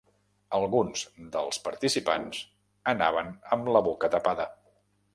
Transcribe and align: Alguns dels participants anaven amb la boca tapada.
Alguns 0.59 1.03
dels 1.35 1.61
participants 1.69 2.41
anaven 2.97 3.33
amb 3.59 3.73
la 3.77 3.87
boca 3.93 4.15
tapada. 4.19 4.53